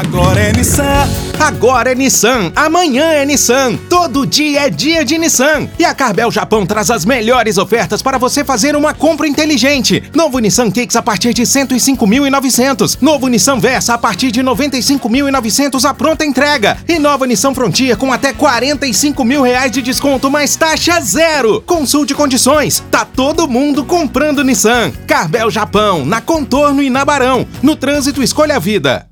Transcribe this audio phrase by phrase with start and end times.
[0.00, 1.08] Agora é Nissan.
[1.38, 5.68] Agora é Nissan, amanhã é Nissan, todo dia é dia de Nissan.
[5.78, 10.02] E a Carbel Japão traz as melhores ofertas para você fazer uma compra inteligente.
[10.14, 12.96] Novo Nissan Kicks a partir de 105.900.
[13.02, 16.78] Novo Nissan Versa a partir de 95.900 a pronta entrega.
[16.88, 21.60] E nova Nissan Frontier com até 45 mil reais de desconto mais taxa zero.
[21.66, 22.82] Consulte condições.
[22.90, 24.92] Tá todo mundo comprando Nissan.
[25.06, 27.46] Carbel Japão, na Contorno e na Barão.
[27.62, 29.09] No trânsito escolha a vida.